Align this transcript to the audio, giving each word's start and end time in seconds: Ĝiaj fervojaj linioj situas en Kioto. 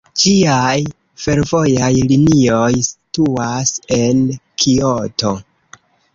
Ĝiaj 0.19 0.77
fervojaj 1.25 1.89
linioj 2.13 2.71
situas 2.89 3.75
en 4.01 4.25
Kioto. 4.65 5.37